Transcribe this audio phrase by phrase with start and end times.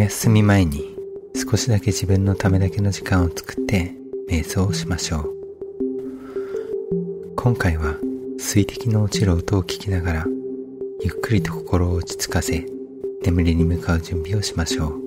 [0.00, 0.96] 休み前に
[1.34, 3.94] 少しだけ自分のためだけの時間を作って
[4.30, 5.30] 瞑想をしましょう。
[7.36, 7.96] 今回は
[8.38, 10.26] 水滴の落ちる音を聞きながら
[11.02, 12.64] ゆっくりと心を落ち着かせ
[13.22, 15.02] 眠りに向かう準備をしましょう。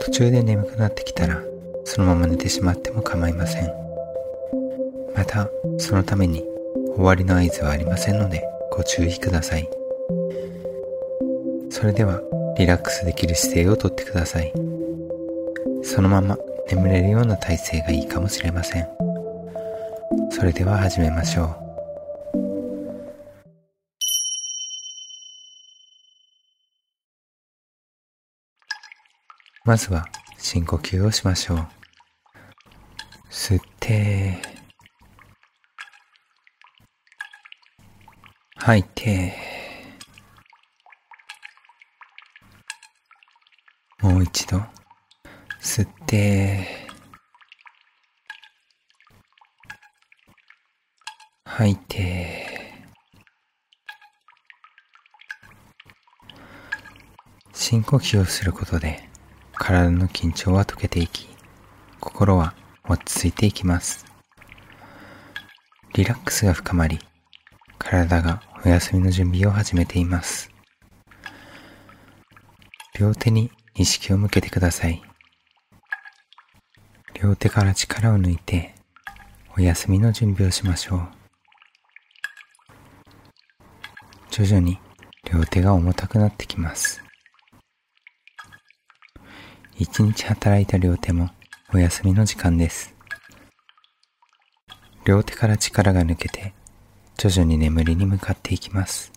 [0.00, 1.40] 途中で眠くなってきたら
[1.84, 3.72] そのまま寝てしまっても構いません。
[5.14, 6.42] またそのために
[6.96, 8.42] 終わりの合図はありませんので
[8.72, 9.70] ご注意ください。
[11.70, 12.20] それでは
[12.56, 14.52] リラックスできる姿勢をとってください。
[15.82, 16.36] そのまま
[16.70, 18.88] 眠れるような体勢がいいかもしれません。
[20.30, 21.64] それでは始めましょう。
[29.66, 30.06] まずは
[30.38, 31.66] 深呼吸をしましょう。
[33.30, 34.38] 吸って、
[38.56, 39.34] 吐いて、
[44.00, 44.60] もう一度。
[45.60, 46.66] 吸って。
[51.44, 52.44] 吐いて。
[57.52, 59.08] 深呼吸をすることで
[59.52, 61.28] 体の緊張は解けていき
[62.00, 62.54] 心は
[62.88, 64.04] 落ち着いていきます。
[65.94, 66.98] リラックスが深まり
[67.78, 70.50] 体がお休みの準備を始めています。
[72.98, 75.02] 両手に意識を向けてください。
[77.20, 78.74] 両手から力を抜いて
[79.56, 81.08] お休みの準備をしましょう。
[84.30, 84.78] 徐々に
[85.32, 87.02] 両手が重たくなってきます。
[89.76, 91.30] 一日働いた両手も
[91.72, 92.94] お休みの時間です。
[95.04, 96.54] 両手から力が抜けて
[97.18, 99.10] 徐々に眠りに向かっていきます。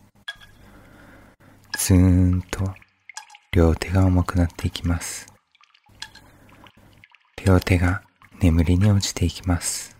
[1.77, 2.73] ずーんと
[3.51, 5.25] 両手が重くなっていきます。
[7.45, 8.03] 両手が
[8.41, 9.95] 眠りに落ちていきます。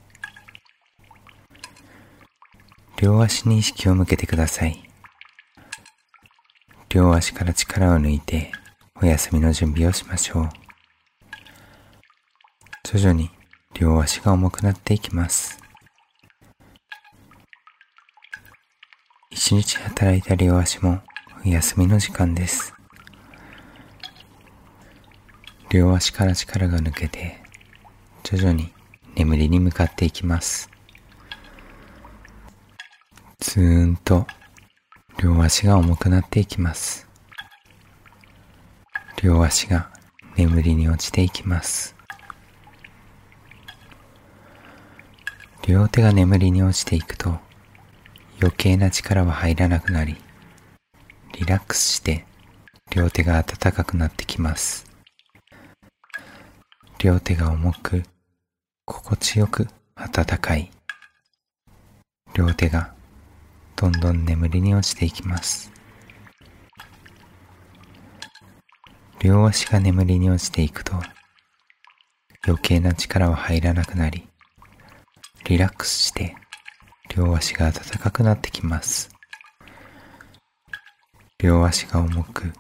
[3.02, 4.84] 両足に意識を向けてください。
[6.90, 8.52] 両足から力を抜いて
[9.02, 10.50] お休みの準備をしましょう。
[12.84, 13.30] 徐々に
[13.74, 15.58] 両足が重くなっていきます。
[19.30, 21.02] 一日働いた両足も
[21.46, 22.77] お休みの時間です。
[25.70, 27.42] 両足から力が抜けて
[28.24, 28.72] 徐々に
[29.16, 30.70] 眠りに向かっていきます。
[33.40, 34.26] ずーんと
[35.22, 37.06] 両足が重くなっていきます。
[39.22, 39.92] 両足が
[40.38, 41.98] 眠りに落ちていきます。
[45.68, 47.40] 両手が眠りに落ちていくと
[48.40, 50.16] 余計な力は入らなくなり
[51.34, 52.26] リラックスして
[52.90, 54.87] 両手が温かくなってきます。
[57.00, 58.02] 両手が重く、
[58.84, 60.72] 心地よく暖かい。
[62.34, 62.92] 両手が
[63.76, 65.72] どんどん眠りに落ちていきます。
[69.20, 70.94] 両足が眠りに落ちていくと
[72.48, 74.28] 余計な力は入らなくなり、
[75.46, 76.36] リラックスして
[77.16, 79.12] 両足が暖かくなってきます。
[81.38, 82.54] 両足が重く、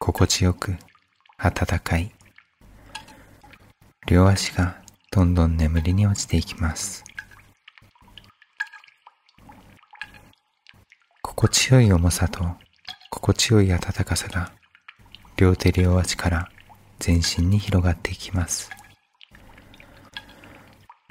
[0.00, 0.76] 心地よく、
[1.38, 2.12] 暖かい。
[4.08, 4.82] 両足が
[5.12, 7.04] どんどん眠りに落ちていきます。
[11.22, 12.44] 心地よい重さと
[13.10, 14.52] 心地よい暖かさが
[15.36, 16.48] 両手両足から
[16.98, 18.70] 全身に広がっていきます。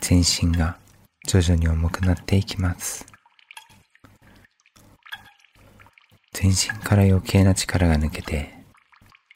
[0.02, 0.78] 全身が
[1.26, 3.06] 徐々に重くなっていきます。
[6.34, 8.66] 全身から余計な力が抜けて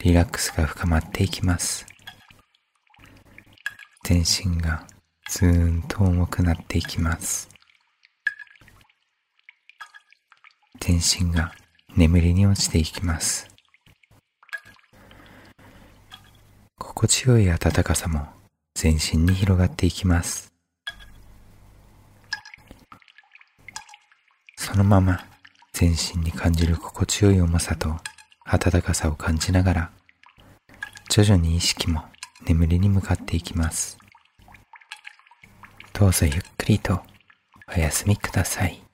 [0.00, 1.86] リラックスが深まっていきます。
[4.08, 4.86] 全身が
[5.28, 7.48] ずーんと重くなっていきます。
[10.78, 11.52] 全身が
[11.96, 13.48] 眠りに落ちていきます。
[16.78, 18.28] 心地よい暖かさも
[18.76, 20.52] 全身に広がっていきます。
[24.56, 25.18] そのまま
[25.72, 27.96] 全身に感じる心地よい重さと
[28.48, 29.90] 暖かさを感じながら
[31.08, 32.04] 徐々に意識も
[32.46, 33.98] 眠りに向かっていきます。
[35.92, 37.02] どうぞゆっくりと
[37.76, 38.85] お休みください。